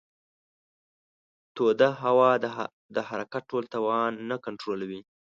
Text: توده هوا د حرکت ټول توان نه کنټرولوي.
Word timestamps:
توده 1.55 1.89
هوا 2.03 2.31
د 2.95 2.97
حرکت 3.09 3.43
ټول 3.51 3.63
توان 3.73 4.11
نه 4.29 4.35
کنټرولوي. 4.45 5.01